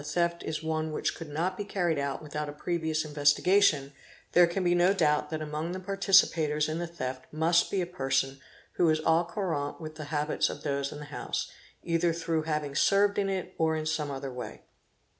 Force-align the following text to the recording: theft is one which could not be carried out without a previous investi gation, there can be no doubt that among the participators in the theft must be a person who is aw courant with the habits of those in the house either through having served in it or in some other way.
theft 0.03 0.41
is 0.41 0.63
one 0.63 0.91
which 0.91 1.13
could 1.13 1.29
not 1.29 1.55
be 1.55 1.63
carried 1.63 1.99
out 1.99 2.23
without 2.23 2.49
a 2.49 2.53
previous 2.53 3.05
investi 3.05 3.39
gation, 3.43 3.91
there 4.31 4.47
can 4.47 4.63
be 4.63 4.73
no 4.73 4.95
doubt 4.95 5.29
that 5.29 5.43
among 5.43 5.73
the 5.73 5.79
participators 5.79 6.67
in 6.67 6.79
the 6.79 6.87
theft 6.87 7.25
must 7.31 7.69
be 7.69 7.81
a 7.81 7.85
person 7.85 8.39
who 8.77 8.89
is 8.89 8.99
aw 9.05 9.23
courant 9.23 9.79
with 9.79 9.97
the 9.97 10.05
habits 10.05 10.49
of 10.49 10.63
those 10.63 10.91
in 10.91 10.97
the 10.97 11.05
house 11.13 11.51
either 11.83 12.13
through 12.13 12.41
having 12.41 12.73
served 12.73 13.19
in 13.19 13.29
it 13.29 13.53
or 13.59 13.75
in 13.75 13.85
some 13.85 14.09
other 14.09 14.33
way. 14.33 14.63